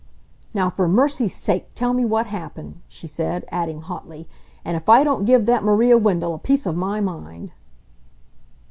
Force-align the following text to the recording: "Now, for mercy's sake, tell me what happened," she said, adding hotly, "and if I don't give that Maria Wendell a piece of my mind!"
"Now, 0.51 0.71
for 0.71 0.87
mercy's 0.87 1.35
sake, 1.35 1.75
tell 1.75 1.93
me 1.93 2.03
what 2.05 2.25
happened," 2.25 2.81
she 2.87 3.05
said, 3.05 3.45
adding 3.49 3.81
hotly, 3.81 4.27
"and 4.65 4.75
if 4.75 4.89
I 4.89 5.03
don't 5.03 5.25
give 5.25 5.45
that 5.45 5.63
Maria 5.63 5.95
Wendell 5.95 6.33
a 6.33 6.39
piece 6.39 6.65
of 6.65 6.75
my 6.75 6.99
mind!" 6.99 7.51